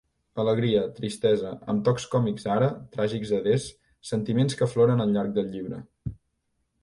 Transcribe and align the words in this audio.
Alegria, 0.43 0.79
tristesa, 0.99 1.49
amb 1.73 1.83
tocs 1.89 2.07
còmics 2.13 2.47
ara, 2.53 2.69
tràgics 2.97 3.33
adés, 3.39 3.67
sentiments 4.13 4.59
que 4.61 4.67
afloren 4.69 5.05
al 5.05 5.13
llarg 5.19 5.35
del 5.39 5.53
llibre. 5.57 5.83